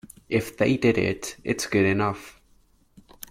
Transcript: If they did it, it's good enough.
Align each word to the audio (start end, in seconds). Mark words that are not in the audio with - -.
If 0.29 0.57
they 0.57 0.77
did 0.77 0.97
it, 0.97 1.37
it's 1.43 1.67
good 1.67 1.85
enough. 1.85 2.41